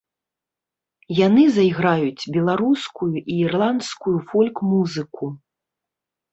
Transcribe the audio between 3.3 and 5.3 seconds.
і ірландскую фольк-музыку.